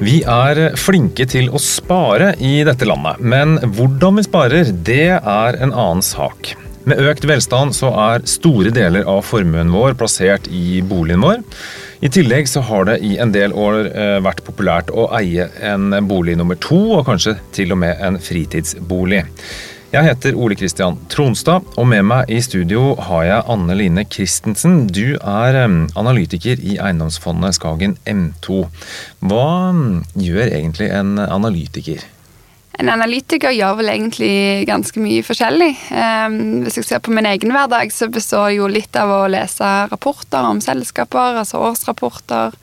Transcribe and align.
Vi 0.00 0.22
er 0.24 0.58
flinke 0.80 1.26
til 1.28 1.50
å 1.52 1.58
spare 1.60 2.30
i 2.40 2.62
dette 2.64 2.86
landet, 2.88 3.18
men 3.20 3.58
hvordan 3.76 4.16
vi 4.16 4.22
sparer, 4.24 4.70
det 4.72 5.10
er 5.18 5.58
en 5.60 5.74
annen 5.74 6.00
sak. 6.00 6.54
Med 6.88 7.02
økt 7.04 7.26
velstand 7.28 7.76
så 7.76 7.90
er 8.06 8.24
store 8.24 8.72
deler 8.72 9.04
av 9.04 9.20
formuen 9.28 9.68
vår 9.68 9.98
plassert 10.00 10.48
i 10.48 10.80
boligen 10.80 11.20
vår. 11.20 11.42
I 12.00 12.08
tillegg 12.08 12.48
så 12.48 12.62
har 12.64 12.88
det 12.88 12.96
i 13.04 13.18
en 13.20 13.34
del 13.34 13.52
år 13.52 13.90
eh, 13.90 14.16
vært 14.24 14.40
populært 14.46 14.88
å 14.88 15.10
eie 15.18 15.50
en 15.68 15.92
bolig 16.08 16.38
nummer 16.40 16.56
to, 16.56 16.80
og 16.96 17.04
kanskje 17.10 17.36
til 17.52 17.76
og 17.76 17.82
med 17.84 18.00
en 18.00 18.16
fritidsbolig. 18.24 19.26
Jeg 19.90 20.06
heter 20.06 20.36
Ole 20.38 20.54
Kristian 20.54 20.94
Tronstad, 21.10 21.64
og 21.74 21.88
med 21.90 22.04
meg 22.06 22.28
i 22.30 22.36
studio 22.46 22.92
har 23.08 23.24
jeg 23.26 23.46
Anne 23.50 23.74
Line 23.74 24.04
Christensen. 24.06 24.84
Du 24.86 25.16
er 25.18 25.58
analytiker 25.98 26.62
i 26.62 26.76
eiendomsfondet 26.78 27.56
Skagen 27.56 27.96
M2. 28.06 28.60
Hva 29.26 29.48
gjør 30.14 30.46
egentlig 30.46 30.92
en 30.94 31.18
analytiker? 31.18 32.06
En 32.78 32.92
analytiker 32.94 33.50
gjør 33.50 33.80
vel 33.80 33.90
egentlig 33.96 34.62
ganske 34.70 35.02
mye 35.02 35.26
forskjellig. 35.26 35.72
Hvis 36.62 36.78
jeg 36.78 36.86
ser 36.86 37.02
på 37.02 37.10
min 37.16 37.26
egen 37.26 37.50
hverdag, 37.50 37.90
så 37.90 38.06
består 38.14 38.54
jo 38.54 38.70
litt 38.70 38.94
av 38.94 39.10
å 39.10 39.26
lese 39.34 39.74
rapporter 39.90 40.52
om 40.54 40.62
selskaper, 40.62 41.42
altså 41.42 41.66
årsrapporter 41.66 42.54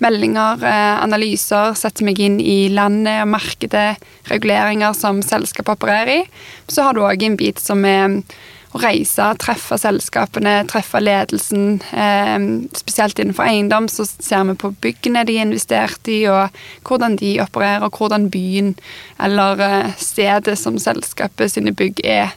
meldinger, 0.00 0.62
eh, 0.64 1.02
analyser, 1.02 1.74
setter 1.78 2.06
meg 2.08 2.20
inn 2.20 2.40
i 2.40 2.68
landet 2.72 3.22
og 3.24 3.34
markedet, 3.36 4.00
reguleringer 4.30 4.96
som 4.96 5.20
selskapet 5.24 5.76
opererer 5.76 6.22
i. 6.22 6.22
Så 6.68 6.86
har 6.86 6.96
du 6.96 7.04
òg 7.04 7.22
en 7.26 7.36
bit 7.40 7.60
som 7.60 7.84
er 7.84 8.22
å 8.70 8.80
reise, 8.84 9.24
treffe 9.42 9.76
selskapene, 9.82 10.60
treffe 10.70 11.00
ledelsen. 11.02 11.80
Eh, 11.90 12.38
spesielt 12.78 13.18
innenfor 13.18 13.48
eiendom 13.48 13.88
så 13.90 14.06
ser 14.06 14.44
vi 14.50 14.54
på 14.62 14.72
byggene 14.84 15.24
de 15.26 15.38
har 15.40 15.48
investert 15.48 16.10
i, 16.10 16.22
og 16.30 16.54
hvordan 16.86 17.18
de 17.20 17.34
opererer, 17.42 17.84
og 17.86 17.98
hvordan 17.98 18.30
byen 18.30 18.76
eller 19.18 19.64
eh, 19.66 19.90
stedet 19.98 20.56
som 20.58 20.78
selskapet 20.78 21.56
sine 21.56 21.74
bygg 21.74 22.04
er, 22.04 22.36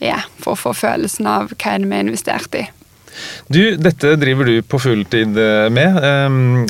er, 0.00 0.26
for 0.40 0.56
å 0.56 0.62
få 0.66 0.74
følelsen 0.74 1.28
av 1.30 1.54
hva 1.54 1.74
er 1.74 1.82
det 1.82 1.90
vi 1.90 1.98
har 1.98 2.06
investert 2.08 2.60
i. 2.64 2.66
Du, 3.50 3.62
dette 3.76 4.16
driver 4.20 4.48
du 4.48 4.60
på 4.62 4.80
fulltid 4.82 5.38
eh, 5.38 5.68
med. 5.72 5.96
Ehm, 6.04 6.66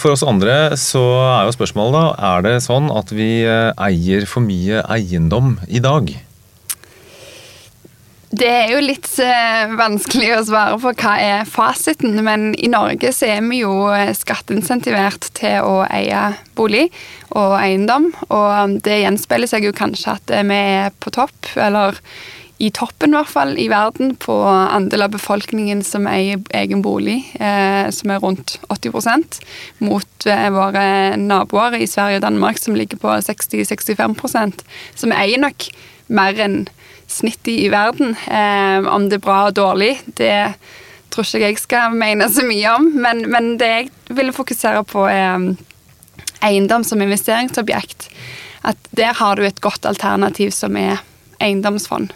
for 0.00 0.14
oss 0.14 0.24
andre 0.26 0.78
så 0.80 1.02
er 1.26 1.46
jo 1.48 1.54
spørsmålet 1.58 1.96
da, 1.96 2.32
er 2.32 2.46
det 2.46 2.56
sånn 2.64 2.90
at 2.94 3.12
vi 3.14 3.44
eh, 3.44 3.70
eier 3.78 4.26
for 4.30 4.44
mye 4.44 4.82
eiendom 4.90 5.58
i 5.68 5.82
dag? 5.84 6.12
Det 8.30 8.46
er 8.46 8.68
jo 8.70 8.82
litt 8.82 9.08
eh, 9.24 9.72
vanskelig 9.74 10.28
å 10.36 10.42
svare 10.46 10.76
på 10.78 10.92
hva 11.02 11.14
er 11.18 11.48
fasiten, 11.50 12.14
men 12.22 12.52
i 12.54 12.70
Norge 12.70 13.10
så 13.14 13.26
er 13.26 13.40
vi 13.42 13.64
jo 13.64 13.90
skatteinsentivert 14.14 15.32
til 15.38 15.66
å 15.66 15.80
eie 15.90 16.28
bolig 16.58 16.86
og 17.34 17.56
eiendom, 17.58 18.12
og 18.30 18.78
det 18.86 19.02
gjenspeiler 19.02 19.50
seg 19.50 19.66
jo 19.66 19.74
kanskje 19.74 20.14
at 20.14 20.34
vi 20.46 20.60
er 20.76 20.94
på 21.02 21.10
topp, 21.14 21.50
eller 21.58 21.98
i 22.60 22.68
toppen, 22.76 23.14
i 23.14 23.16
hvert 23.16 23.32
fall, 23.32 23.54
i 23.56 23.68
verden 23.72 24.12
på 24.20 24.34
andel 24.44 25.06
av 25.06 25.14
befolkningen 25.14 25.80
som 25.86 26.04
eier 26.10 26.42
egen 26.56 26.82
bolig, 26.84 27.22
eh, 27.40 27.88
som 27.94 28.12
er 28.12 28.20
rundt 28.20 28.58
80% 28.68 29.38
mot 29.86 30.26
eh, 30.28 30.48
våre 30.52 30.84
naboer 31.16 31.78
i 31.80 31.88
Sverige 31.88 32.20
og 32.20 32.26
Danmark, 32.26 32.60
som 32.60 32.76
ligger 32.76 33.00
på 33.00 33.14
60-65 33.24 34.60
som 35.00 35.16
eier 35.16 35.40
nok 35.40 35.70
mer 36.12 36.36
enn 36.44 36.58
snittet 37.10 37.54
i 37.54 37.72
verden. 37.72 38.12
Eh, 38.28 38.84
om 38.92 39.08
det 39.08 39.22
er 39.22 39.24
bra 39.24 39.40
og 39.48 39.56
dårlig, 39.56 39.94
det 40.20 40.52
tror 41.10 41.24
ikke 41.24 41.46
jeg 41.46 41.64
skal 41.64 41.96
mene 41.96 42.28
så 42.28 42.44
mye 42.44 42.76
om, 42.76 42.92
men, 43.00 43.24
men 43.32 43.54
det 43.58 43.72
jeg 43.72 43.90
ville 44.20 44.36
fokusere 44.36 44.84
på, 44.84 45.08
er 45.08 45.32
um, 45.40 45.50
eiendom 46.44 46.84
som 46.86 47.00
investeringsobjekt. 47.02 48.10
At 48.68 48.92
der 48.92 49.16
har 49.16 49.40
du 49.40 49.48
et 49.48 49.64
godt 49.64 49.88
alternativ 49.88 50.52
som 50.52 50.76
er 50.76 51.00
eiendomsfond. 51.40 52.12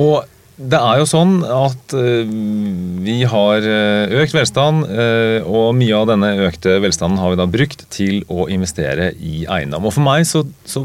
Og 0.00 0.24
det 0.56 0.78
er 0.80 1.00
jo 1.02 1.06
sånn 1.08 1.34
at 1.44 1.92
uh, 1.92 2.28
vi 3.04 3.18
har 3.28 3.64
eh, 3.68 4.14
økt 4.22 4.32
velstand, 4.32 4.86
uh, 4.88 5.44
og 5.44 5.74
mye 5.76 5.98
av 5.98 6.06
denne 6.08 6.30
økte 6.46 6.78
velstanden 6.80 7.20
har 7.20 7.34
vi 7.34 7.40
da 7.42 7.46
brukt 7.50 7.84
til 7.92 8.22
å 8.32 8.46
investere 8.52 9.10
i 9.20 9.44
eiendom. 9.44 9.84
Og 9.84 9.92
for 9.92 10.06
meg 10.06 10.24
så, 10.28 10.46
så 10.64 10.80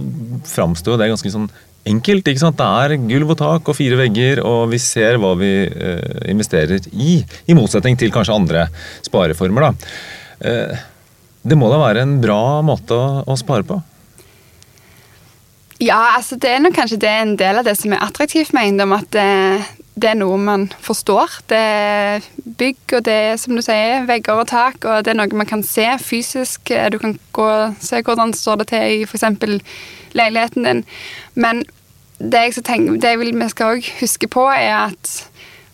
framstår 0.51 0.99
det 0.99 1.07
ganske 1.13 1.31
sånn 1.31 1.47
enkelt. 1.87 2.27
ikke 2.27 2.43
sant? 2.43 2.59
Det 2.59 2.67
er 2.67 3.07
gulv 3.07 3.31
og 3.31 3.39
tak 3.39 3.71
og 3.71 3.77
fire 3.77 3.95
vegger, 4.03 4.43
og 4.45 4.67
vi 4.73 4.81
ser 4.83 5.15
hva 5.23 5.31
vi 5.39 5.53
investerer 6.29 6.91
i. 6.91 7.21
I 7.47 7.57
motsetning 7.57 7.95
til 7.97 8.11
kanskje 8.13 8.35
andre 8.35 8.67
spareformer. 9.07 9.71
da. 9.71 10.51
det 11.41 11.57
må 11.57 11.71
da 11.71 11.79
være 11.81 12.03
en 12.05 12.19
bra 12.21 12.59
måte 12.61 12.99
å 13.25 13.39
spare 13.39 13.65
på? 13.65 13.79
Ja, 15.81 16.15
altså 16.15 16.35
det 16.37 16.49
er 16.49 16.59
nok 16.61 16.75
kanskje 16.77 16.99
det 17.01 17.09
en 17.09 17.37
del 17.39 17.57
av 17.57 17.65
det 17.65 17.73
som 17.79 17.93
er 17.95 18.03
attraktivt 18.05 18.51
med 18.53 18.67
eiendom. 18.67 18.91
At 18.93 19.07
det, 19.15 19.23
det, 19.95 20.11
er 20.11 20.19
noe 20.19 20.37
man 20.37 20.67
forstår. 20.77 21.39
Det 21.49 21.57
er 21.57 22.27
bygg, 22.45 22.83
og 22.99 23.05
det 23.07 23.15
er 23.31 23.39
som 23.41 23.57
du 23.57 23.63
sier, 23.65 24.05
vegger 24.05 24.43
og 24.43 24.51
tak. 24.51 24.77
Og 24.85 25.01
det 25.01 25.15
er 25.15 25.17
noe 25.17 25.41
man 25.41 25.49
kan 25.49 25.65
se 25.65 25.87
fysisk. 26.03 26.69
Du 26.93 26.99
kan 27.01 27.17
gå 27.33 27.47
og 27.49 27.81
se 27.81 28.03
hvordan 28.05 28.35
står 28.37 28.61
det 28.61 28.69
til 28.75 28.99
i 28.99 29.09
f.eks. 29.09 29.25
leiligheten 30.13 30.69
din. 30.69 30.85
Men 31.33 31.65
det 32.21 32.45
jeg, 32.45 32.61
tenker, 32.61 33.01
det 33.01 33.15
jeg 33.15 33.23
vil 33.23 33.33
vi 33.33 33.49
skal 33.49 33.79
også 33.79 33.97
huske 34.03 34.29
på, 34.29 34.45
er 34.53 34.91
at 34.91 35.15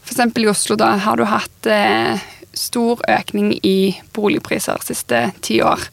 f.eks. 0.08 0.24
i 0.24 0.48
Oslo 0.48 0.80
da 0.80 0.94
har 1.04 1.20
du 1.20 1.28
hatt 1.28 1.68
eh, 1.68 2.24
stor 2.56 3.04
økning 3.12 3.58
i 3.60 3.98
boligpriser 4.16 4.80
de 4.80 4.94
siste 4.94 5.26
ti 5.44 5.60
år. 5.60 5.84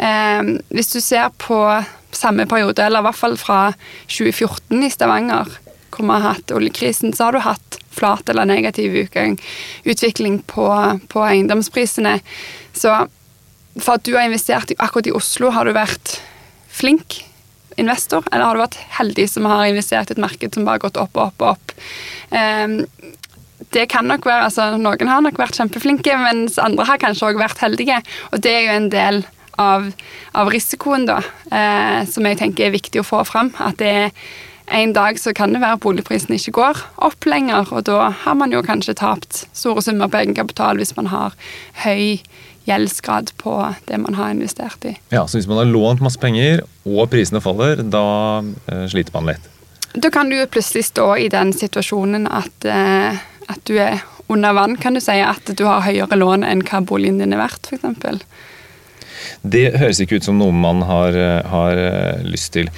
Eh, 0.00 0.56
hvis 0.72 0.94
du 0.96 1.02
ser 1.04 1.28
på 1.36 1.60
samme 2.20 2.46
periode, 2.50 2.84
eller 2.84 3.02
i 3.02 3.08
hvert 3.08 3.20
fall 3.20 3.36
fra 3.40 3.60
2014 4.08 4.84
i 4.86 4.90
Stavanger, 4.92 5.50
hvor 5.90 6.06
vi 6.06 6.12
har 6.12 6.26
hatt 6.26 6.52
oljekrisen, 6.54 7.14
så 7.16 7.28
har 7.28 7.36
du 7.36 7.44
hatt 7.44 7.78
flat 7.90 8.28
eller 8.30 8.46
negativ 8.46 8.94
utvikling 9.84 10.38
på, 10.48 10.66
på, 11.08 11.24
eiendomsprisene. 11.26 12.20
Så 12.72 12.94
for 13.80 13.96
at 13.96 14.06
du 14.06 14.14
har 14.14 14.28
investert 14.28 14.72
akkurat 14.78 15.10
i 15.10 15.16
Oslo, 15.16 15.50
har 15.54 15.66
du 15.66 15.74
vært 15.74 16.20
flink 16.70 17.22
investor, 17.80 18.24
eller 18.30 18.46
har 18.46 18.56
du 18.56 18.64
vært 18.64 18.80
heldig 18.98 19.26
som 19.30 19.48
har 19.48 19.66
investert 19.70 20.10
i 20.10 20.16
et 20.16 20.22
marked 20.22 20.54
som 20.54 20.66
bare 20.66 20.78
har 20.78 20.86
gått 20.86 21.00
opp 21.00 21.16
og 21.16 21.30
opp 21.30 21.44
og 21.44 21.52
opp? 21.54 21.74
Um, 22.30 22.80
det 23.74 23.86
kan 23.92 24.08
nok 24.08 24.24
være, 24.26 24.48
altså 24.48 24.70
Noen 24.80 25.10
har 25.10 25.22
nok 25.22 25.38
vært 25.38 25.58
kjempeflinke, 25.58 26.14
mens 26.22 26.58
andre 26.62 26.86
har 26.88 27.00
kanskje 27.02 27.30
òg 27.30 27.38
vært 27.38 27.60
heldige. 27.62 28.00
Og 28.32 28.42
det 28.42 28.54
er 28.54 28.64
jo 28.66 28.76
en 28.78 28.88
del 28.92 29.20
av, 29.58 29.90
av 30.38 30.52
risikoen, 30.52 31.08
da, 31.08 31.20
eh, 31.50 32.06
som 32.10 32.26
jeg 32.26 32.38
tenker 32.40 32.68
er 32.68 32.76
viktig 32.76 33.02
å 33.02 33.06
få 33.06 33.24
fram. 33.28 33.52
At 33.58 33.80
det 33.82 33.90
er 33.90 34.12
en 34.70 34.92
dag 34.94 35.18
så 35.18 35.32
kan 35.34 35.54
det 35.54 35.62
være 35.64 35.80
boligprisen 35.82 36.36
ikke 36.36 36.54
går 36.60 36.84
opp 37.08 37.26
lenger, 37.26 37.72
og 37.74 37.88
da 37.88 38.12
har 38.22 38.38
man 38.38 38.54
jo 38.54 38.62
kanskje 38.62 38.94
tapt 39.00 39.44
store 39.50 39.82
summer 39.82 40.10
på 40.10 40.20
egenkapital 40.22 40.78
hvis 40.78 40.94
man 40.96 41.10
har 41.10 41.34
høy 41.82 42.20
gjeldsgrad 42.68 43.32
på 43.40 43.54
det 43.88 43.98
man 43.98 44.14
har 44.14 44.30
investert 44.30 44.84
i. 44.86 44.94
Ja, 45.10 45.26
Så 45.26 45.38
hvis 45.38 45.48
man 45.48 45.58
har 45.58 45.70
lånt 45.70 46.02
masse 46.04 46.20
penger 46.20 46.62
og 46.84 47.10
prisene 47.10 47.42
faller, 47.42 47.82
da 47.82 48.04
eh, 48.70 48.86
sliter 48.92 49.16
man 49.16 49.32
litt? 49.32 49.50
Da 49.94 50.10
kan 50.14 50.30
du 50.30 50.38
plutselig 50.46 50.84
stå 50.86 51.16
i 51.18 51.28
den 51.32 51.52
situasjonen 51.56 52.28
at, 52.30 52.64
eh, 52.64 53.18
at 53.50 53.64
du 53.66 53.74
er 53.80 54.04
under 54.30 54.54
vann, 54.54 54.76
kan 54.78 54.94
du 54.94 55.00
si. 55.02 55.18
At 55.18 55.50
du 55.50 55.64
har 55.66 55.82
høyere 55.82 56.18
lån 56.18 56.46
enn 56.46 56.62
hva 56.62 56.84
boligen 56.86 57.18
din 57.18 57.34
er 57.34 57.42
verdt, 57.42 57.72
f.eks. 57.72 58.22
Det 59.42 59.66
høres 59.80 60.00
ikke 60.02 60.20
ut 60.20 60.26
som 60.26 60.38
noe 60.40 60.54
man 60.54 60.82
har, 60.86 61.16
har 61.50 61.80
eh, 61.80 62.22
lyst 62.26 62.52
til. 62.56 62.70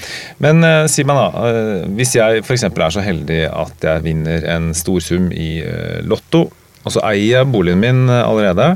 Men 0.42 0.62
uh, 0.64 0.86
si 0.90 1.04
meg 1.08 1.18
da, 1.18 1.52
hvis 1.96 2.16
jeg 2.18 2.42
f.eks. 2.44 2.66
er 2.68 2.94
så 2.94 3.04
heldig 3.04 3.42
at 3.48 3.86
jeg 3.86 4.04
vinner 4.06 4.46
en 4.54 4.72
stor 4.76 5.02
sum 5.04 5.30
i 5.32 5.50
Lotto, 6.06 6.46
og 6.82 6.94
så 6.94 7.02
eier 7.06 7.42
jeg 7.42 7.50
boligen 7.52 7.82
min 7.82 8.10
allerede, 8.10 8.72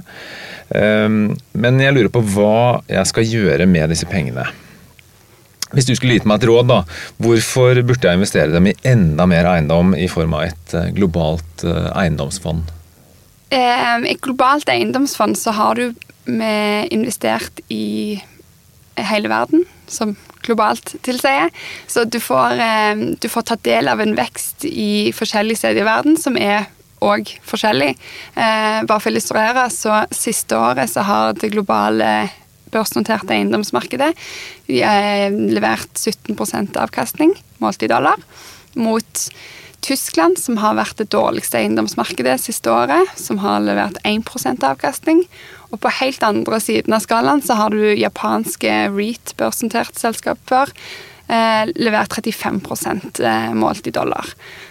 men 0.71 1.81
jeg 1.83 1.95
lurer 1.95 2.11
på 2.11 2.23
hva 2.35 2.83
jeg 2.91 3.11
skal 3.11 3.27
gjøre 3.27 3.67
med 3.71 3.91
disse 3.91 4.07
pengene. 4.11 4.45
Hvis 5.75 5.89
du 5.89 5.93
skulle 5.99 6.17
gitt 6.17 6.27
meg 6.29 6.41
et 6.41 6.47
råd, 6.51 6.69
da, 6.71 6.81
hvorfor 7.23 7.83
burde 7.87 8.07
jeg 8.07 8.19
investere 8.19 8.55
dem 8.55 8.71
i 8.71 8.77
enda 8.87 9.27
mer 9.31 9.49
eiendom 9.51 9.95
i 9.99 10.07
form 10.11 10.35
av 10.39 10.47
et 10.49 10.77
globalt 10.95 11.67
eiendomsfond? 11.67 12.71
I 13.55 14.11
et 14.11 14.23
globalt 14.23 14.69
eiendomsfond 14.71 15.39
så 15.39 15.55
har 15.55 15.79
du 15.79 15.93
vi 16.27 16.89
investert 16.95 17.61
i 17.73 18.21
hele 18.97 19.31
verden, 19.31 19.65
som 19.87 20.17
globalt 20.47 20.95
tilsier. 21.07 21.51
Så 21.87 22.05
du 22.05 22.21
får, 22.21 22.61
eh, 22.61 22.95
du 23.21 23.29
får 23.29 23.43
tatt 23.43 23.63
del 23.63 23.89
av 23.89 24.01
en 24.01 24.15
vekst 24.17 24.65
i 24.65 25.13
forskjellige 25.15 25.63
steder 25.63 25.83
i 25.83 25.89
verden 25.89 26.17
som 26.17 26.37
er 26.37 26.67
òg 27.03 27.29
forskjellig. 27.45 27.97
Eh, 28.37 28.83
bare 28.83 29.01
for 29.01 29.11
å 29.11 29.13
illustrere, 29.13 29.67
så 29.71 30.07
siste 30.11 30.57
året 30.57 30.91
så 30.91 31.05
har 31.05 31.33
det 31.35 31.53
globale 31.53 32.31
børsnoterte 32.73 33.31
eiendomsmarkedet 33.31 34.13
levert 34.69 35.93
17 35.95 36.77
avkastning 36.77 37.37
målt 37.63 37.83
i 37.83 37.91
dollar, 37.91 38.17
mot 38.75 39.29
Tyskland, 39.85 40.39
som 40.41 40.59
har 40.63 40.77
vært 40.79 40.99
det 40.99 41.11
dårligste 41.15 41.61
eiendomsmarkedet 41.61 42.39
siste 42.43 42.73
året, 42.73 43.13
som 43.19 43.39
har 43.43 43.61
levert 43.65 43.99
1% 44.07 44.65
avkastning. 44.67 45.25
Og 45.71 45.81
på 45.83 45.93
helt 46.01 46.23
andre 46.27 46.61
siden 46.63 46.95
av 46.97 47.05
skalaen 47.05 47.43
så 47.45 47.59
har 47.59 47.75
du 47.75 47.83
japanske 47.95 48.73
REIT-børsnoterte 48.95 50.01
selskaper 50.01 50.73
eh, 51.29 51.69
levert 51.75 52.17
35 52.19 52.61
eh, 53.21 53.55
målt 53.55 53.87
i 53.87 53.95
dollar. 53.95 54.27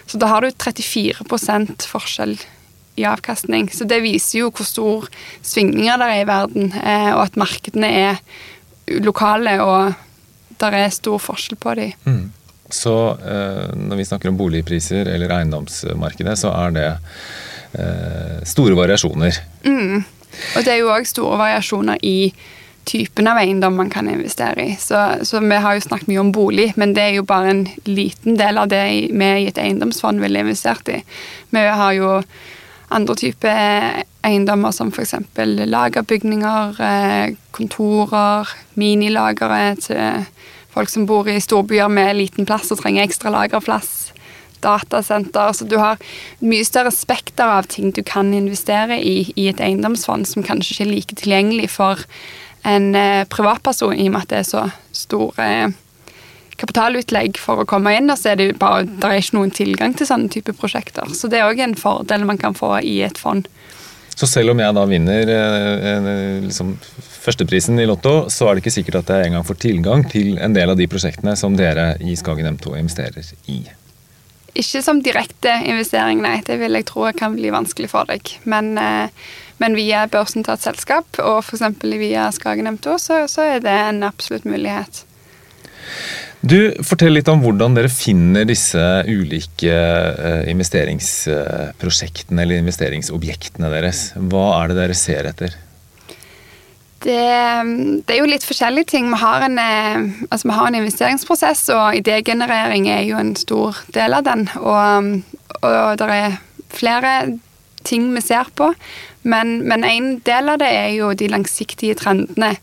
Så 0.06 0.18
da 0.18 0.30
har 0.32 0.44
du 0.44 0.50
34% 0.50 1.88
forskjell 1.88 2.36
i 2.96 3.04
avkastning. 3.04 3.68
Så 3.72 3.84
det 3.84 4.00
viser 4.04 4.40
jo 4.40 4.50
hvor 4.50 4.68
stor 4.68 5.08
svingninger 5.44 6.00
det 6.00 6.10
er 6.12 6.22
i 6.22 6.28
verden, 6.28 6.72
eh, 6.80 7.12
og 7.12 7.26
at 7.26 7.38
markedene 7.40 7.92
er 7.92 8.20
lokale, 9.04 9.58
og 9.60 9.94
det 10.60 10.72
er 10.72 10.94
stor 10.94 11.20
forskjell 11.20 11.60
på 11.60 11.76
dem. 11.76 11.92
Mm. 12.06 12.24
Så 12.72 12.94
eh, 13.14 13.72
når 13.76 14.00
vi 14.00 14.08
snakker 14.08 14.32
om 14.32 14.38
boligpriser 14.38 15.08
eller 15.12 15.32
eiendomsmarkedet, 15.38 16.36
så 16.40 16.52
er 16.64 16.76
det 16.76 16.90
eh, 17.78 18.44
store 18.48 18.76
variasjoner. 18.78 19.40
Mm. 19.66 20.04
Og 20.56 20.64
det 20.64 20.72
er 20.72 20.80
jo 20.82 20.92
òg 20.92 21.06
store 21.08 21.38
variasjoner 21.40 22.02
i 22.04 22.32
typen 22.86 23.26
av 23.26 23.40
eiendom 23.40 23.74
man 23.80 23.90
kan 23.90 24.08
investere 24.10 24.62
i. 24.62 24.74
Så, 24.78 24.98
så, 25.26 25.40
vi 25.42 25.62
har 25.62 25.74
jo 25.74 25.86
snakket 25.86 26.10
mye 26.10 26.22
om 26.22 26.34
bolig, 26.34 26.68
men 26.78 26.94
det 26.94 27.02
er 27.02 27.16
jo 27.18 27.26
bare 27.26 27.50
en 27.50 27.64
liten 27.88 28.38
del 28.38 28.60
av 28.62 28.70
det 28.70 28.84
vi 29.10 29.30
i 29.42 29.48
et 29.50 29.58
eiendomsfond 29.58 30.22
ville 30.22 30.44
investert 30.44 30.90
i. 30.94 31.00
Vi 31.50 31.64
har 31.80 31.96
jo 31.98 32.20
andre 32.94 33.16
typer 33.18 34.04
eiendommer 34.26 34.74
som 34.74 34.92
f.eks. 34.94 35.16
lagerbygninger, 35.66 36.80
eh, 36.82 37.34
kontorer, 37.56 38.54
minilagre 38.78 39.74
til 39.82 40.26
folk 40.76 40.92
som 40.92 41.06
bor 41.08 41.28
i 41.28 41.40
storbyer 41.40 41.88
med 41.88 42.18
liten 42.18 42.48
plass 42.48 42.70
og 42.74 42.82
trenger 42.82 43.06
ekstra 43.06 43.32
lagerplass 43.32 44.12
datasenter. 44.64 45.52
Så 45.52 45.64
du 45.68 45.76
har 45.80 46.00
mye 46.44 46.64
større 46.66 46.92
spekter 46.94 47.48
av 47.58 47.68
ting 47.72 47.92
du 47.96 48.02
kan 48.06 48.32
investere 48.34 48.98
i 49.00 49.32
i 49.36 49.48
et 49.50 49.62
eiendomsfond 49.62 50.28
som 50.28 50.44
kanskje 50.46 50.74
ikke 50.74 50.86
er 50.86 50.92
like 50.92 51.18
tilgjengelig 51.22 51.70
for 51.76 52.04
en 52.66 52.94
eh, 52.98 53.24
privatperson, 53.30 53.94
i 53.94 54.08
og 54.08 54.16
med 54.16 54.24
at 54.26 54.32
det 54.32 54.38
er 54.40 54.48
så 54.48 54.62
store 54.96 55.44
eh, 55.46 55.74
kapitalutlegg 56.58 57.38
for 57.38 57.62
å 57.62 57.68
komme 57.68 57.92
inn, 57.94 58.10
og 58.10 58.18
så 58.18 58.32
er 58.32 58.40
det 58.40 58.48
bare 58.58 58.86
det 58.88 59.06
er 59.06 59.20
ikke 59.20 59.36
noen 59.38 59.52
tilgang 59.54 59.94
til 59.94 60.08
sånne 60.08 60.32
type 60.32 60.56
prosjekter. 60.58 61.12
Så 61.14 61.30
det 61.30 61.38
er 61.38 61.50
òg 61.50 61.62
en 61.62 61.76
fordel 61.78 62.26
man 62.26 62.40
kan 62.40 62.56
få 62.58 62.72
i 62.80 62.98
et 63.06 63.20
fond. 63.20 63.46
Så 64.16 64.26
selv 64.26 64.54
om 64.54 64.62
jeg 64.64 64.74
da 64.74 64.86
vinner 64.88 65.30
eh, 65.30 66.10
liksom, 66.46 66.74
førsteprisen 67.26 67.80
i 67.82 67.86
Lotto, 67.88 68.28
så 68.32 68.48
er 68.48 68.56
det 68.56 68.64
ikke 68.64 68.76
sikkert 68.78 69.00
at 69.02 69.10
jeg 69.12 69.30
engang 69.30 69.46
får 69.46 69.58
tilgang 69.64 70.04
til 70.10 70.36
en 70.42 70.54
del 70.56 70.72
av 70.72 70.78
de 70.78 70.86
prosjektene 70.90 71.34
som 71.38 71.56
dere 71.58 71.94
i 72.00 72.14
Skagen 72.18 72.48
M2 72.54 72.76
investerer 72.78 73.34
i? 73.52 73.64
Ikke 74.56 74.80
som 74.80 75.02
direkte 75.04 75.52
investering, 75.68 76.22
nei. 76.24 76.38
Det 76.46 76.56
vil 76.60 76.78
jeg 76.78 76.86
tro 76.88 77.04
kan 77.16 77.34
bli 77.36 77.50
vanskelig 77.52 77.90
for 77.92 78.08
deg. 78.08 78.30
Men, 78.48 78.72
eh, 78.80 79.10
men 79.60 79.76
via 79.76 80.06
børsen 80.08 80.46
til 80.46 80.54
et 80.54 80.64
selskap, 80.64 81.20
og 81.20 81.42
f.eks. 81.44 81.66
via 81.84 82.30
Skagen 82.32 82.70
M2, 82.76 82.96
så, 83.02 83.20
så 83.28 83.44
er 83.56 83.60
det 83.64 83.74
en 83.90 84.02
absolutt 84.06 84.48
mulighet. 84.48 85.04
Du, 86.46 86.72
Fortell 86.84 87.16
litt 87.16 87.28
om 87.32 87.40
hvordan 87.42 87.74
dere 87.76 87.90
finner 87.90 88.46
disse 88.48 88.80
ulike 89.08 89.72
eh, 89.72 90.42
investeringsprosjektene 90.52 92.44
eller 92.44 92.62
investeringsobjektene 92.62 93.70
deres. 93.72 94.12
Hva 94.16 94.48
er 94.60 94.70
det 94.70 94.76
dere 94.78 94.96
ser 94.96 95.28
etter? 95.32 95.56
Det, 97.06 98.02
det, 98.02 98.14
er 98.16 98.18
jo 98.18 98.26
litt 98.26 98.42
forskjellige 98.42 98.90
ting. 98.90 99.10
Vi 99.12 99.18
har, 99.20 99.44
en, 99.46 99.60
eh, 99.62 100.24
altså 100.26 100.48
vi 100.48 100.56
har 100.56 100.66
en 100.66 100.78
investeringsprosess, 100.80 101.68
og 101.70 101.98
idégenerering 102.00 102.88
er 102.90 103.04
jo 103.06 103.20
en 103.20 103.36
stor 103.38 103.78
del 103.94 104.16
av 104.16 104.24
den. 104.26 104.48
Og, 104.58 105.12
og 105.60 106.00
det 106.00 106.08
er 106.16 106.40
flere 106.74 107.12
ting 107.86 108.08
vi 108.14 108.24
ser 108.24 108.50
på. 108.58 108.72
Men, 109.22 109.60
men, 109.68 109.84
en 109.86 110.08
del 110.26 110.50
av 110.50 110.58
det 110.62 110.70
er 110.70 110.90
jo 110.96 111.12
de 111.14 111.30
langsiktige 111.30 111.94
trendene. 111.98 112.56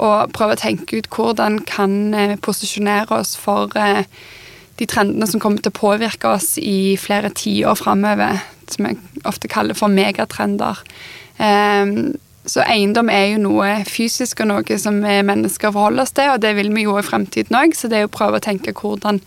Og 0.00 0.32
prøve 0.32 0.56
å 0.56 0.62
tenke 0.62 1.00
ut 1.00 1.12
hvordan 1.12 1.60
kan 1.68 2.14
eh, 2.16 2.36
posisjonere 2.40 3.20
oss 3.20 3.36
for 3.36 3.72
eh, 3.76 4.04
de 4.80 4.88
trendene 4.88 5.28
som 5.28 5.40
kommer 5.40 5.60
til 5.60 5.72
å 5.72 5.80
påvirke 5.82 6.32
oss 6.32 6.54
i 6.56 6.96
flere 7.00 7.32
tiår 7.36 7.76
framover. 7.80 8.40
Som 8.72 8.88
jeg 8.88 9.00
ofte 9.28 9.52
kaller 9.52 9.76
for 9.76 9.92
megatrender. 9.92 10.80
Um, 11.36 12.14
så 12.48 12.64
eiendom 12.66 13.10
er 13.12 13.28
jo 13.32 13.42
noe 13.44 13.70
fysisk 13.86 14.42
og 14.42 14.48
noe 14.50 14.78
som 14.80 14.98
vi 15.04 15.18
mennesker 15.26 15.70
forholder 15.74 16.02
oss 16.02 16.14
til, 16.16 16.32
og 16.32 16.42
det 16.42 16.56
vil 16.58 16.72
vi 16.74 16.86
jo 16.88 16.96
i 16.98 17.04
fremtiden 17.06 17.58
òg, 17.58 17.76
så 17.78 17.90
det 17.90 18.00
er 18.00 18.08
å 18.08 18.12
prøve 18.12 18.40
å 18.40 18.42
tenke 18.42 18.74
hvordan, 18.74 19.20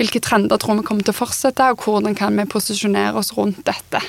hvilke 0.00 0.22
trender 0.24 0.60
tror 0.60 0.80
vi 0.80 0.86
kommer 0.88 1.04
til 1.04 1.12
å 1.12 1.20
fortsette, 1.20 1.68
og 1.74 1.84
hvordan 1.84 2.16
kan 2.16 2.38
vi 2.40 2.48
posisjonere 2.48 3.20
oss 3.20 3.34
rundt 3.36 3.60
dette. 3.68 4.00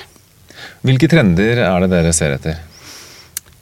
Hvilke 0.86 1.10
trender 1.10 1.60
er 1.66 1.84
det 1.84 1.90
dere 1.92 2.14
ser 2.16 2.38
etter? 2.38 2.62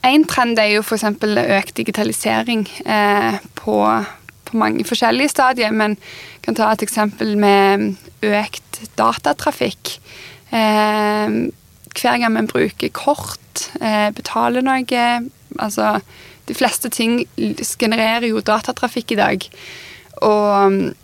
En 0.07 0.25
trend 0.27 0.59
er 0.59 0.73
jo 0.73 0.83
f.eks. 0.83 1.05
økt 1.07 1.77
digitalisering 1.79 2.65
eh, 2.91 3.39
på, 3.59 3.77
på, 4.49 4.59
mange 4.59 4.87
forskjellige 4.87 5.31
stadier. 5.31 5.75
Men 5.75 5.95
jeg 5.95 6.47
kan 6.49 6.59
ta 6.59 6.73
et 6.73 6.83
eksempel 6.83 7.37
med 7.39 7.93
økt 8.27 8.83
datatrafikk. 8.99 9.95
Eh, 10.51 11.39
hver 11.97 12.19
gang 12.23 12.37
vi 12.37 12.47
bruker 12.51 12.93
kort 12.95 13.67
eh, 13.81 14.11
betale 14.15 14.63
noe. 14.65 15.07
Altså 15.59 15.99
De 16.49 16.55
fleste 16.59 16.91
ting 16.91 17.23
genererer 17.79 18.27
jo 18.27 18.41
datatrafikk 18.43 19.13
i 19.15 19.21
dag. 19.21 19.45
Og 20.23 20.73
mm, 20.73 20.95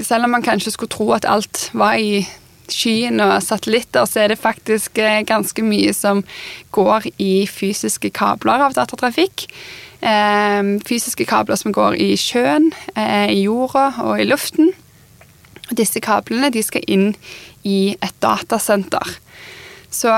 selv 0.00 0.24
om 0.24 0.30
man 0.30 0.42
kanskje 0.42 0.72
skulle 0.72 0.92
tro 0.92 1.10
at 1.12 1.28
alt 1.28 1.68
var 1.76 1.98
i 2.00 2.22
skyen 2.72 3.20
og 3.20 3.42
satellitter, 3.42 4.06
så 4.08 4.22
er 4.22 4.32
det 4.32 4.40
faktisk 4.40 4.98
eh, 4.98 5.22
ganske 5.28 5.62
mye 5.62 5.92
som 5.92 6.24
går 6.72 7.10
i 7.20 7.46
fysiske 7.46 8.10
kabler 8.16 8.64
av 8.64 8.76
datatrafikk. 8.78 9.48
Eh, 10.00 10.62
fysiske 10.88 11.26
kabler 11.28 11.60
som 11.60 11.74
går 11.74 11.98
i 12.00 12.14
sjøen, 12.16 12.72
i 12.96 13.42
jorda 13.44 13.90
og 14.06 14.22
i 14.22 14.28
luften. 14.30 14.72
Disse 15.72 16.00
kablene 16.04 16.50
de 16.52 16.62
skal 16.64 16.84
inn 16.90 17.12
i 17.64 17.94
et 18.00 18.16
datasenter. 18.24 19.18
Så 19.92 20.14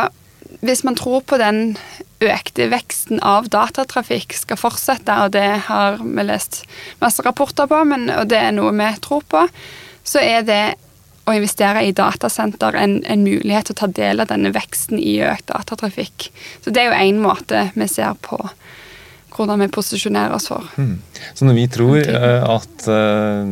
hvis 0.65 0.85
man 0.87 0.97
tror 0.97 1.25
på 1.27 1.39
den 1.41 1.77
økte 2.25 2.69
veksten 2.73 3.21
av 3.27 3.49
datatrafikk 3.53 4.37
skal 4.37 4.61
fortsette, 4.61 5.17
og 5.25 5.35
det 5.35 5.67
har 5.69 5.99
vi 6.01 6.25
lest 6.25 6.63
masse 7.03 7.25
rapporter 7.27 7.69
på, 7.71 7.83
men, 7.89 8.09
og 8.15 8.29
det 8.31 8.41
er 8.41 8.55
noe 8.57 8.73
vi 8.77 8.91
tror 9.05 9.25
på, 9.29 9.45
så 10.05 10.23
er 10.23 10.47
det 10.47 10.63
å 11.25 11.33
investere 11.33 11.87
i 11.87 11.95
datasenter 11.97 12.77
en, 12.77 12.99
en 13.09 13.25
mulighet 13.25 13.71
til 13.71 13.77
å 13.77 13.81
ta 13.81 13.89
del 13.97 14.21
av 14.21 14.29
denne 14.29 14.53
veksten 14.53 15.01
i 15.01 15.17
økt 15.25 15.49
datatrafikk. 15.49 16.29
Så 16.65 16.73
det 16.73 16.83
er 16.83 16.91
jo 16.91 17.01
én 17.01 17.23
måte 17.25 17.71
vi 17.75 17.89
ser 17.89 18.17
på 18.25 18.39
hvordan 19.35 19.65
vi 19.65 19.71
posisjonerer 19.73 20.35
oss 20.37 20.49
for. 20.51 20.67
Mm. 20.77 20.99
Så 21.35 21.47
når 21.47 21.57
vi 21.59 21.65
tror 21.73 22.11
uh, 22.11 22.45
at 22.55 22.87
uh, 22.89 23.47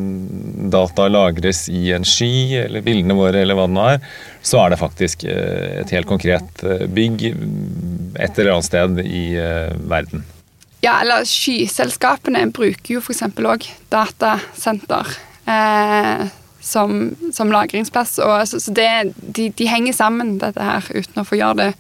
data 0.73 1.09
lagres 1.11 1.65
i 1.73 1.91
en 1.97 2.07
sky, 2.07 2.63
eller 2.65 2.85
bildene 2.85 3.17
våre, 3.19 3.43
eller 3.43 3.59
hva 3.59 3.67
det 3.69 3.77
nå 3.77 3.87
er, 3.95 4.05
så 4.43 4.63
er 4.63 4.73
det 4.73 4.83
faktisk 4.83 5.27
uh, 5.27 5.81
et 5.83 5.95
helt 5.95 6.11
konkret 6.11 6.63
bygg 6.93 7.27
et 7.33 8.39
eller 8.39 8.55
annet 8.55 8.69
sted 8.69 9.03
i 9.07 9.25
verden. 9.89 10.25
Ja, 10.83 10.99
eller 10.99 11.27
skyselskapene 11.29 12.49
bruker 12.55 12.97
jo 12.97 13.03
f.eks. 13.03 13.23
òg 13.39 13.69
datasenter. 13.93 15.19
Som, 16.63 16.93
som, 17.35 17.51
lagringsplass. 17.51 18.21
Og, 18.23 18.45
så, 18.47 18.61
så 18.63 18.71
det, 18.75 18.91
de, 19.19 19.49
de, 19.51 19.67
henger 19.67 19.97
sammen, 19.97 20.37
dette 20.39 20.63
her, 20.63 20.87
uten 20.95 21.19
å 21.19 21.25
få 21.27 21.41
gjøre 21.41 21.59
det 21.59 21.71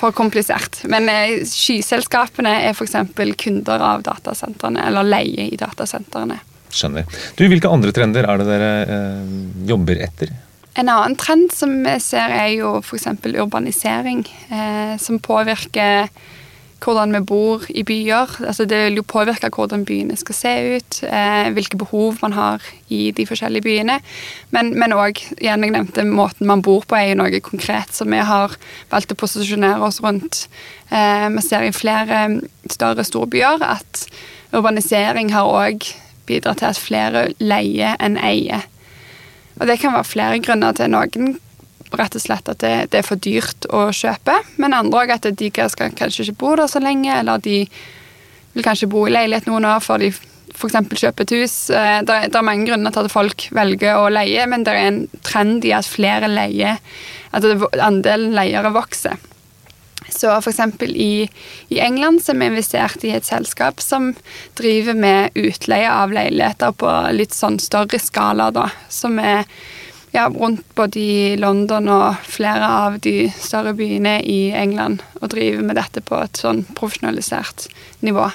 for 0.00 0.16
komplisert. 0.16 0.80
Men 0.90 1.08
eh, 1.12 1.40
skyselskapene 1.48 2.52
er 2.64 2.74
f.eks. 2.74 2.96
kunder 3.40 3.84
av 3.84 4.04
datasentrene, 4.06 4.86
eller 4.88 5.06
leie 5.06 5.50
i 5.50 5.58
datasentrene. 5.60 6.40
Skjønner. 6.70 7.08
Du, 7.36 7.44
Hvilke 7.50 7.70
andre 7.70 7.92
trender 7.94 8.28
er 8.30 8.40
det 8.40 8.48
dere 8.48 8.70
eh, 8.86 9.34
jobber 9.68 10.00
etter? 10.06 10.32
En 10.78 10.88
annen 10.88 11.16
trend 11.18 11.50
som 11.52 11.72
vi 11.84 11.96
ser, 12.02 12.30
er 12.32 12.52
jo 12.54 12.76
f.eks. 12.80 13.08
urbanisering, 13.26 14.22
eh, 14.48 14.94
som 15.02 15.18
påvirker 15.22 16.08
hvordan 16.80 17.12
vi 17.12 17.20
bor 17.26 17.64
i 17.68 17.82
byer. 17.86 18.38
Altså 18.46 18.64
det 18.68 18.78
vil 18.86 19.00
jo 19.00 19.06
påvirke 19.06 19.50
hvordan 19.52 19.84
byene 19.88 20.16
skal 20.16 20.36
se 20.36 20.52
ut, 20.76 21.00
eh, 21.04 21.50
hvilke 21.54 21.78
behov 21.80 22.18
man 22.22 22.32
har 22.32 22.64
i 22.88 23.10
de 23.16 23.26
forskjellige 23.26 23.62
byene. 23.62 24.00
Men 24.50 24.96
òg, 24.96 25.20
igjen 25.38 25.64
jeg 25.64 25.74
nevnte, 25.74 26.04
måten 26.04 26.46
man 26.46 26.62
bor 26.62 26.84
på 26.88 26.96
er 26.96 27.10
jo 27.10 27.20
noe 27.22 27.40
konkret 27.40 27.94
som 27.94 28.10
vi 28.10 28.18
har 28.18 28.56
valgt 28.90 29.12
å 29.12 29.18
posisjonere 29.18 29.84
oss 29.86 30.00
rundt. 30.00 30.46
Eh, 30.90 31.28
vi 31.28 31.42
ser 31.42 31.68
i 31.68 31.72
flere 31.72 32.40
større 32.70 33.04
storbyer 33.04 33.62
at 33.62 34.06
urbanisering 34.52 35.32
har 35.32 35.46
òg 35.46 35.86
bidratt 36.26 36.62
til 36.62 36.70
at 36.70 36.80
flere 36.80 37.28
leier 37.40 37.96
enn 38.00 38.18
eier. 38.18 38.66
Og 39.60 39.66
det 39.68 39.80
kan 39.80 39.92
være 39.92 40.08
flere 40.08 40.42
grunner 40.42 40.72
til. 40.72 40.90
Noen 40.92 41.38
rett 41.98 42.16
og 42.16 42.22
slett 42.22 42.48
at 42.52 42.60
det, 42.62 42.74
det 42.92 43.00
er 43.00 43.06
for 43.06 43.20
dyrt 43.20 43.66
å 43.74 43.88
kjøpe. 43.94 44.36
Men 44.62 44.76
andre 44.76 45.04
òg 45.04 45.14
at 45.16 45.30
de 45.30 45.50
skal 45.50 45.94
kanskje 45.98 46.28
ikke 46.28 46.40
bo 46.42 46.56
der 46.60 46.70
så 46.70 46.82
lenge, 46.82 47.12
eller 47.14 47.42
de 47.42 47.64
vil 48.54 48.66
kanskje 48.66 48.90
bo 48.90 49.06
i 49.06 49.14
leilighet 49.14 49.48
noen 49.50 49.68
år 49.70 49.82
før 49.84 50.02
de 50.02 50.10
f.eks. 50.54 50.76
kjøper 51.00 51.26
et 51.26 51.34
hus. 51.38 51.56
Eh, 51.70 52.00
det 52.06 52.20
er, 52.28 52.46
mange 52.46 52.68
grunner 52.68 52.94
til 52.94 53.06
at 53.06 53.14
folk 53.14 53.48
velger 53.56 53.98
å 53.98 54.10
leie, 54.12 54.46
men 54.50 54.66
det 54.66 54.74
er 54.74 54.88
en 54.88 55.02
trend 55.26 55.66
i 55.66 55.74
at 55.76 55.88
flere 55.88 56.30
leier 56.30 56.80
At 57.30 57.44
andelen 57.78 58.34
leiere 58.34 58.72
vokser. 58.74 59.20
Så 60.10 60.32
f.eks. 60.34 60.58
I, 60.90 61.28
i 61.70 61.78
England 61.78 62.24
så 62.24 62.32
er 62.32 62.40
vi 62.40 62.48
investert 62.50 63.04
i 63.06 63.12
et 63.14 63.28
selskap 63.28 63.78
som 63.84 64.10
driver 64.58 64.98
med 64.98 65.36
utleie 65.38 65.90
av 65.90 66.10
leiligheter 66.10 66.74
på 66.74 66.90
litt 67.14 67.36
sånn 67.36 67.60
større 67.62 68.00
skala, 68.02 68.50
da. 68.50 68.66
Som 68.90 69.20
er 69.22 69.46
ja, 70.14 70.26
rundt 70.28 70.64
både 70.74 71.00
i 71.00 71.36
London 71.40 71.88
og 71.92 72.20
flere 72.26 72.68
av 72.84 73.00
de 73.04 73.30
større 73.38 73.74
byene 73.78 74.18
i 74.26 74.50
England 74.56 75.04
og 75.20 75.30
driver 75.34 75.66
med 75.66 75.78
dette 75.78 76.02
på 76.04 76.18
et 76.24 76.40
sånn 76.40 76.64
profesjonalisert 76.76 77.68
nivå. 78.06 78.28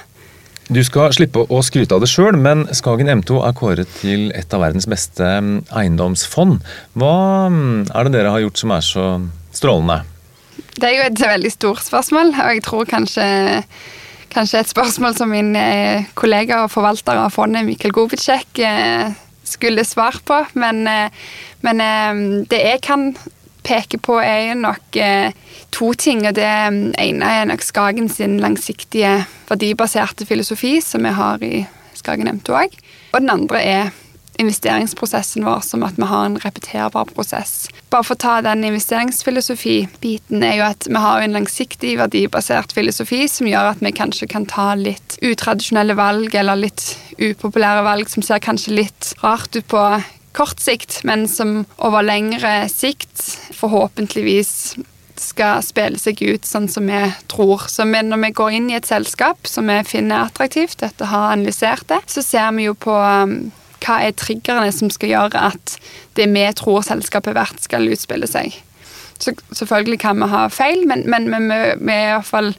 Du 0.66 0.80
skal 0.82 1.12
slippe 1.14 1.44
å 1.46 1.60
skryte 1.62 1.94
av 1.94 2.02
det 2.02 2.08
sjøl, 2.10 2.34
men 2.42 2.64
Skagen 2.74 3.10
M2 3.20 3.38
er 3.46 3.54
kåret 3.54 3.90
til 4.00 4.32
et 4.34 4.50
av 4.56 4.64
verdens 4.64 4.88
beste 4.90 5.22
mm, 5.22 5.60
eiendomsfond. 5.70 6.58
Hva 6.98 7.12
mm, 7.52 7.92
er 7.94 8.08
det 8.08 8.14
dere 8.16 8.32
har 8.34 8.42
gjort 8.42 8.58
som 8.58 8.74
er 8.74 8.82
så 8.82 9.04
strålende? 9.54 10.00
Det 10.74 10.88
er 10.88 10.96
jo 10.96 11.04
et 11.06 11.22
veldig 11.22 11.52
stort 11.54 11.84
spørsmål, 11.86 12.34
og 12.34 12.50
jeg 12.56 12.64
tror 12.66 12.88
kanskje, 12.90 13.28
kanskje 14.34 14.64
et 14.64 14.72
spørsmål 14.72 15.14
som 15.16 15.30
min 15.30 15.54
eh, 15.60 16.10
kollega 16.18 16.64
og 16.64 16.74
forvalter 16.74 17.22
av 17.22 17.30
fondet, 17.36 17.62
Mikkel 17.68 17.94
Gobitsjek, 17.94 18.58
eh, 18.58 19.14
skulle 19.46 19.86
svart 19.86 20.22
på. 20.28 20.42
Men, 20.54 20.84
eh, 20.90 21.10
men 21.66 21.82
det 22.50 22.60
jeg 22.60 22.82
kan 22.86 23.10
peke 23.66 23.98
på, 23.98 24.20
er 24.22 24.52
jo 24.52 24.58
nok 24.60 24.98
to 25.74 25.92
ting. 25.98 26.26
og 26.28 26.36
Det 26.36 26.44
ene 26.46 27.24
er 27.26 27.48
nok 27.50 27.64
Skagen 27.66 28.08
sin 28.08 28.38
langsiktige 28.38 29.24
verdibaserte 29.48 30.26
filosofi, 30.26 30.80
som 30.80 31.02
vi 31.02 31.10
har 31.10 31.42
i 31.42 31.66
Skagen 31.94 32.28
M2 32.30 32.54
òg. 32.54 32.76
Og 33.12 33.20
den 33.20 33.30
andre 33.30 33.62
er 33.62 33.90
investeringsprosessen 34.42 35.46
vår 35.46 35.62
som 35.66 35.84
at 35.86 35.98
vi 35.98 36.08
har 36.08 36.26
en 36.26 36.38
repeterbar 36.42 37.08
prosess. 37.12 37.68
Bare 37.92 38.06
for 38.06 38.16
å 38.16 38.22
ta 38.24 38.34
den 38.44 38.64
investeringsfilosofi-biten 38.68 40.44
er 40.44 40.58
jo 40.60 40.66
at 40.68 40.88
vi 40.88 41.02
har 41.02 41.22
en 41.22 41.36
langsiktig 41.38 41.96
verdibasert 42.00 42.74
filosofi 42.76 43.24
som 43.30 43.48
gjør 43.50 43.72
at 43.72 43.84
vi 43.84 43.94
kanskje 43.96 44.30
kan 44.32 44.48
ta 44.50 44.72
litt 44.78 45.18
utradisjonelle 45.24 45.96
valg 45.98 46.34
eller 46.36 46.66
litt 46.66 46.96
upopulære 47.16 47.86
valg 47.86 48.10
som 48.12 48.24
ser 48.24 48.42
kanskje 48.44 48.76
litt 48.82 49.14
rart 49.22 49.56
ut 49.56 49.66
på 49.72 49.86
kort 50.36 50.60
sikt, 50.60 51.00
men 51.08 51.24
som 51.28 51.62
over 51.80 52.04
lengre 52.04 52.66
sikt 52.68 53.22
forhåpentligvis 53.56 54.76
skal 55.20 55.62
spille 55.64 55.96
seg 56.00 56.20
ut 56.20 56.44
sånn 56.44 56.68
som 56.68 56.88
vi 56.90 57.00
tror. 57.32 57.66
Så 57.72 57.86
når 57.88 58.20
vi 58.20 58.32
går 58.36 58.56
inn 58.58 58.70
i 58.70 58.76
et 58.76 58.88
selskap 58.88 59.48
som 59.48 59.70
vi 59.70 59.78
finner 59.88 60.26
attraktivt, 60.26 60.82
etter 60.84 61.06
å 61.06 61.12
ha 61.12 61.22
analysert 61.32 61.86
det, 61.88 62.02
så 62.10 62.24
ser 62.24 62.52
vi 62.56 62.68
jo 62.68 62.76
på 62.76 62.92
um, 62.92 63.38
hva 63.86 64.00
er 64.02 64.16
triggerne 64.18 64.72
som 64.74 64.90
skal 64.92 65.12
gjøre 65.12 65.48
at 65.52 65.76
det 66.18 66.26
vi 66.32 66.44
tror 66.58 66.82
selskapet 66.86 67.32
er 67.32 67.40
verdt, 67.40 67.62
skal 67.64 67.88
utspille 67.92 68.28
seg. 68.30 68.58
Så 69.16 69.32
selvfølgelig 69.54 70.00
kan 70.02 70.20
vi 70.20 70.28
ha 70.32 70.46
feil, 70.52 70.84
men, 70.88 71.06
men, 71.08 71.30
men 71.32 71.48
vi, 71.48 71.60
vi 71.80 71.96
i 71.96 72.12
hvert 72.12 72.28
fall 72.28 72.52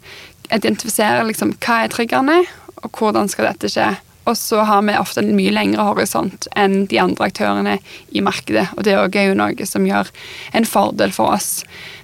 identifiserer 0.54 1.28
liksom, 1.28 1.54
hva 1.62 1.84
er 1.84 1.94
triggerne, 1.94 2.42
og 2.82 2.98
hvordan 2.98 3.30
skal 3.30 3.52
dette 3.52 3.70
skje. 3.74 3.92
Og 4.28 4.36
så 4.36 4.64
har 4.68 4.82
vi 4.84 4.96
ofte 5.00 5.22
en 5.24 5.36
mye 5.38 5.54
lengre 5.56 5.86
horisont 5.88 6.50
enn 6.60 6.82
de 6.92 7.00
andre 7.00 7.30
aktørene 7.30 7.78
i 8.12 8.24
markedet. 8.24 8.66
Og 8.76 8.84
det 8.84 8.98
er 8.98 9.30
jo 9.30 9.38
noe 9.40 9.68
som 9.70 9.88
gjør 9.88 10.10
en 10.58 10.68
fordel 10.68 11.14
for 11.16 11.38
oss, 11.38 11.62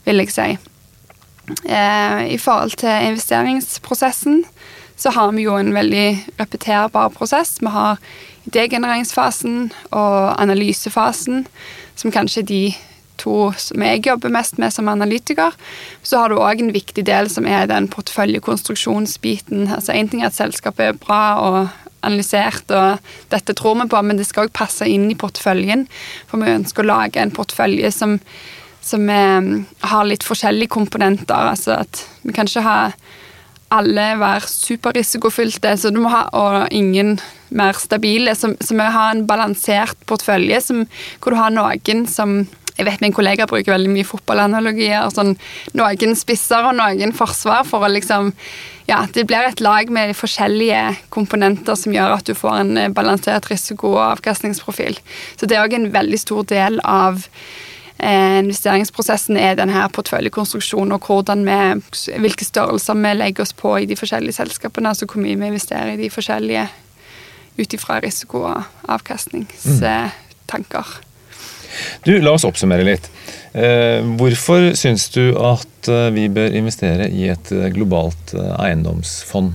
vil 0.08 0.24
jeg 0.24 0.32
si. 0.32 0.48
Eh, 1.68 2.22
I 2.32 2.39
forhold 2.39 2.77
til 2.80 3.10
investeringsprosessen 3.10 4.46
så 5.04 5.12
har 5.12 5.34
vi 5.36 5.44
jo 5.44 5.58
en 5.60 5.74
veldig 5.76 6.08
repeterbar 6.40 7.12
prosess. 7.12 7.58
Vi 7.60 7.72
har 7.74 8.00
degenereringsfasen 8.56 9.66
og 9.92 10.18
analysefasen, 10.40 11.44
som 12.00 12.14
kanskje 12.14 12.44
er 12.44 12.48
de 12.48 12.64
to 13.20 13.52
som 13.60 13.84
jeg 13.84 14.06
jobber 14.08 14.32
mest 14.32 14.60
med 14.62 14.72
som 14.74 14.88
analytiker. 14.88 15.52
Så 16.08 16.22
har 16.22 16.32
du 16.32 16.40
òg 16.40 16.64
en 16.64 16.72
viktig 16.76 17.04
del 17.08 17.28
som 17.32 17.48
er 17.48 17.68
den 17.68 17.90
porteføljekonstruksjonsbiten. 17.92 19.68
Altså 19.76 19.92
Én 19.92 20.08
ting 20.12 20.24
er 20.24 20.32
at 20.32 20.40
selskapet 20.40 20.86
er 20.86 21.02
bra 21.04 21.24
og 21.42 21.60
analysert, 22.04 22.72
og 22.72 23.04
dette 23.32 23.56
tror 23.60 23.76
vi 23.82 23.90
på, 23.92 24.02
men 24.04 24.20
det 24.20 24.28
skal 24.28 24.48
òg 24.48 24.56
passe 24.56 24.88
inn 24.88 25.10
i 25.12 25.20
porteføljen. 25.20 25.84
For 26.32 26.40
vi 26.40 26.56
ønsker 26.56 26.84
å 26.84 26.92
lage 26.94 27.20
en 27.20 27.36
portefølje 27.36 27.92
som, 27.96 28.16
som 28.84 29.12
er, 29.12 29.44
eh, 29.44 29.88
har 29.92 30.08
litt 30.08 30.24
forskjellige 30.28 30.72
komponenter. 30.80 31.52
Altså 31.52 31.76
at 31.80 32.06
vi 32.24 32.36
kan 32.36 32.48
ikke 32.48 32.66
ha 32.68 32.80
alle 33.74 34.08
være 34.22 34.50
superrisikofylte, 34.50 35.75
så 35.77 35.92
du 35.94 36.01
må 36.03 36.12
ha, 36.13 36.25
og 36.38 36.74
ingen 36.75 37.18
mer 37.53 37.77
stabile. 37.80 38.36
Så, 38.38 38.53
så 38.62 38.75
vi 38.77 38.89
har 38.96 39.13
en 39.13 39.25
balansert 39.30 39.98
portefølje 40.10 40.62
som, 40.63 40.84
hvor 41.22 41.34
du 41.34 41.42
har 41.42 41.53
noen 41.53 42.06
som 42.10 42.44
jeg 42.74 42.88
vet 42.88 43.03
Min 43.03 43.13
kollega 43.13 43.46
bruker 43.46 43.75
veldig 43.75 43.92
mye 43.94 44.08
fotballanalogier. 44.08 45.06
Sånn, 45.13 45.36
noen 45.77 46.15
spisser 46.18 46.65
og 46.65 46.74
noen 46.80 47.13
forsvar 47.13 47.68
for 47.70 47.86
å 47.86 47.92
liksom 47.92 48.32
ja, 48.89 49.03
det 49.15 49.27
blir 49.30 49.46
et 49.48 49.62
lag 49.63 49.92
med 49.94 50.15
forskjellige 50.18 50.80
komponenter 51.13 51.77
som 51.80 51.94
gjør 51.96 52.18
at 52.18 52.27
du 52.27 52.34
får 52.36 52.58
en 52.63 52.96
balansert 52.96 53.48
risiko- 53.51 53.94
og 53.94 54.01
avkastningsprofil. 54.10 54.98
Så 55.38 55.48
det 55.48 55.56
er 55.56 55.63
òg 55.63 55.77
en 55.77 55.92
veldig 55.94 56.20
stor 56.20 56.50
del 56.50 56.82
av 56.84 57.24
investeringsprosessen 58.04 59.38
er 59.40 59.56
denne 59.56 59.84
porteføljekonstruksjonen 59.96 60.96
og 60.96 61.06
hvordan 61.08 61.46
vi, 61.48 61.58
hvilke 62.20 62.46
størrelser 62.48 62.98
vi 63.00 63.12
legger 63.16 63.46
oss 63.46 63.54
på 63.56 63.78
i 63.80 63.88
de 63.88 63.96
forskjellige 63.96 64.40
selskapene, 64.42 64.90
altså 64.92 65.06
hvor 65.08 65.22
mye 65.24 65.38
vi 65.40 65.52
investerer 65.54 65.94
i 65.94 66.02
de 66.02 66.10
forskjellige 66.12 66.66
ut 67.58 67.74
ifra 67.74 68.00
risiko- 68.04 68.46
og 68.50 68.64
avkastningstanker. 68.90 70.86
Du, 72.06 72.14
La 72.22 72.34
oss 72.36 72.46
oppsummere 72.46 72.86
litt. 72.86 73.10
Eh, 73.54 74.02
hvorfor 74.18 74.74
syns 74.78 75.08
du 75.14 75.34
at 75.38 75.90
eh, 75.90 76.10
vi 76.14 76.28
bør 76.34 76.56
investere 76.58 77.10
i 77.10 77.28
et 77.34 77.52
eh, 77.54 77.70
globalt 77.74 78.34
eiendomsfond? 78.38 79.54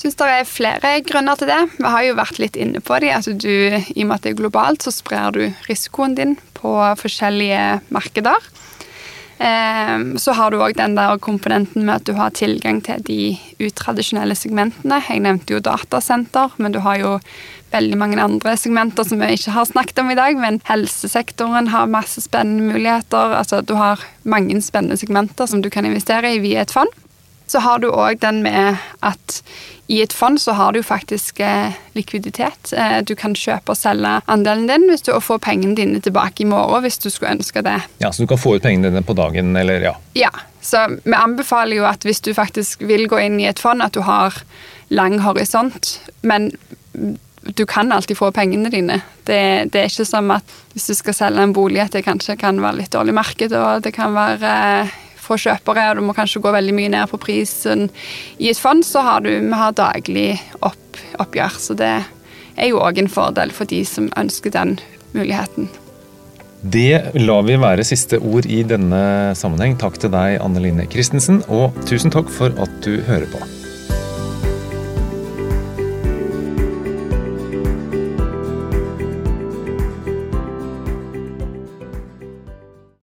Syns 0.00 0.16
det 0.16 0.26
er 0.32 0.46
flere 0.48 0.94
grunner 1.04 1.36
til 1.36 1.50
det. 1.50 1.58
Vi 1.76 1.88
har 1.92 2.06
jo 2.06 2.16
vært 2.16 2.38
litt 2.40 2.54
inne 2.56 2.80
på 2.80 2.96
det. 3.02 3.10
Altså 3.12 3.34
du, 3.36 3.52
I 3.52 4.00
og 4.00 4.06
med 4.08 4.14
at 4.16 4.24
det 4.24 4.30
er 4.32 4.38
globalt, 4.38 4.80
så 4.80 4.94
sprer 4.94 5.34
du 5.36 5.42
risikoen 5.66 6.14
din 6.16 6.38
på 6.56 6.72
forskjellige 6.96 7.82
markeder. 7.92 8.48
Så 10.20 10.32
har 10.36 10.52
du 10.52 10.60
òg 10.60 10.72
den 10.76 10.96
der 10.96 11.20
komponenten 11.20 11.84
med 11.84 11.94
at 11.98 12.08
du 12.08 12.14
har 12.16 12.32
tilgang 12.36 12.80
til 12.84 13.04
de 13.04 13.18
utradisjonelle 13.60 14.36
segmentene. 14.36 15.02
Jeg 15.04 15.20
nevnte 15.24 15.56
jo 15.56 15.60
datasenter, 15.64 16.56
men 16.56 16.72
du 16.72 16.80
har 16.84 16.96
jo 17.00 17.12
veldig 17.72 18.00
mange 18.00 18.20
andre 18.24 18.56
segmenter 18.56 19.04
som 19.04 19.20
vi 19.20 19.36
ikke 19.36 19.52
har 19.52 19.68
snakket 19.68 20.00
om 20.00 20.10
i 20.12 20.18
dag, 20.18 20.36
men 20.40 20.62
helsesektoren 20.68 21.68
har 21.76 21.92
masse 21.92 22.24
spennende 22.24 22.72
muligheter. 22.72 23.36
Altså, 23.36 23.60
du 23.60 23.76
har 23.76 24.00
mange 24.24 24.60
spennende 24.64 24.96
segmenter 25.00 25.48
som 25.48 25.60
du 25.60 25.68
kan 25.72 25.88
investere 25.88 26.34
i 26.36 26.40
via 26.40 26.64
et 26.64 26.72
fond. 26.72 26.92
Så 27.50 27.58
har 27.64 27.80
du 27.82 27.88
òg 27.90 28.20
den 28.22 28.44
med 28.46 28.78
at 29.02 29.40
i 29.90 29.98
et 30.04 30.12
fond 30.14 30.38
så 30.38 30.54
har 30.54 30.76
du 30.76 30.84
faktisk 30.86 31.40
eh, 31.42 31.74
likviditet. 31.98 32.70
Eh, 32.70 33.00
du 33.02 33.16
kan 33.18 33.34
kjøpe 33.34 33.74
og 33.74 33.78
selge 33.78 34.20
andelen 34.30 34.68
din 34.70 34.86
hvis 34.86 35.02
du 35.08 35.10
får 35.18 35.40
pengene 35.42 35.74
dine 35.74 35.98
tilbake 36.04 36.44
i 36.44 36.46
morgen 36.46 36.84
hvis 36.84 37.00
du 37.02 37.08
skulle 37.10 37.32
ønske 37.34 37.64
det. 37.66 37.80
Ja, 37.98 38.12
Så 38.12 38.22
du 38.22 38.30
kan 38.30 38.38
få 38.38 38.54
ut 38.54 38.62
pengene 38.62 38.92
dine 38.92 39.02
på 39.02 39.18
dagen, 39.18 39.56
eller 39.58 39.82
ja? 39.82 39.96
Ja. 40.14 40.30
Så 40.62 40.84
vi 41.02 41.16
anbefaler 41.16 41.80
jo 41.80 41.88
at 41.88 42.06
hvis 42.06 42.22
du 42.22 42.30
faktisk 42.36 42.84
vil 42.86 43.08
gå 43.10 43.18
inn 43.18 43.40
i 43.40 43.48
et 43.50 43.58
fond, 43.58 43.82
at 43.82 43.96
du 43.96 44.04
har 44.06 44.36
lang 44.94 45.18
horisont. 45.24 45.96
Men 46.22 46.52
du 47.42 47.66
kan 47.66 47.90
alltid 47.92 48.18
få 48.18 48.30
pengene 48.30 48.70
dine. 48.70 49.00
Det, 49.24 49.72
det, 49.72 49.80
er 49.80 49.90
ikke 49.90 50.06
som 50.06 50.30
at 50.34 50.56
hvis 50.74 50.90
du 50.90 50.94
skal 50.98 51.16
selge 51.16 51.42
en 51.42 51.54
bolig, 51.56 51.80
at 51.82 51.96
det 51.96 52.04
kanskje 52.06 52.36
kan 52.38 52.60
være 52.62 52.82
litt 52.82 52.94
dårlig 52.94 53.16
marked, 53.16 53.54
og 53.56 53.82
det 53.82 53.94
kan 53.96 54.14
være 54.14 54.58
eh, 54.84 54.98
få 55.30 55.38
kjøpere, 55.40 55.90
og 55.90 56.00
du 56.00 56.06
må 56.06 56.16
kanskje 56.16 56.42
gå 56.42 56.54
veldig 56.54 56.76
mye 56.76 56.94
ned 56.96 57.10
på 57.10 57.20
prisen. 57.22 57.88
I 58.38 58.50
et 58.52 58.60
fond 58.60 58.84
så 58.86 59.04
har 59.06 59.24
du 59.24 59.30
vi 59.30 59.60
har 59.62 59.76
daglig 59.78 60.30
opp, 60.60 61.04
oppgjør, 61.22 61.60
så 61.62 61.78
det 61.78 61.92
er 62.56 62.72
jo 62.72 62.82
òg 62.82 62.98
en 63.00 63.10
fordel 63.10 63.54
for 63.54 63.70
de 63.70 63.84
som 63.88 64.10
ønsker 64.20 64.52
den 64.54 64.78
muligheten. 65.14 65.70
Det 66.60 67.16
lar 67.16 67.46
vi 67.46 67.56
være 67.56 67.86
siste 67.88 68.18
ord 68.20 68.44
i 68.44 68.60
denne 68.68 69.32
sammenheng. 69.38 69.78
Takk 69.80 69.96
til 70.02 70.12
deg, 70.12 70.36
Anne 70.44 70.60
Line 70.60 70.84
Christensen, 70.92 71.40
og 71.48 71.72
tusen 71.88 72.12
takk 72.12 72.28
for 72.28 72.52
at 72.60 72.76
du 72.84 72.98
hører 73.06 73.30
på. 73.32 73.59